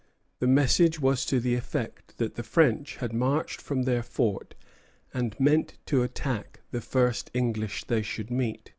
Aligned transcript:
The 0.39 0.47
message 0.47 0.99
was 0.99 1.25
to 1.27 1.39
the 1.39 1.53
effect 1.53 2.17
that 2.17 2.33
the 2.33 2.41
French 2.41 2.95
had 2.95 3.13
marched 3.13 3.61
from 3.61 3.83
their 3.83 4.01
fort, 4.01 4.55
and 5.13 5.39
meant 5.39 5.77
to 5.85 6.01
attack 6.01 6.61
the 6.71 6.81
first 6.81 7.29
English 7.35 7.83
they 7.83 8.01
should 8.01 8.31
meet. 8.31 8.69